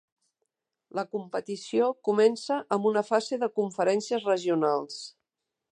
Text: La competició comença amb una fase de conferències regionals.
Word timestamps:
La 0.99 1.03
competició 1.15 1.89
comença 2.09 2.59
amb 2.77 2.89
una 2.93 3.07
fase 3.11 3.41
de 3.45 3.53
conferències 3.61 4.27
regionals. 4.33 4.99